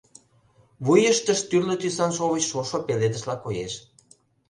Вуйыштышт 0.85 1.43
тӱрлӧ 1.49 1.75
тӱсан 1.81 2.11
шовыч 2.17 2.43
шошо 2.51 2.77
пеледышла 2.87 3.35
коеш. 3.43 3.73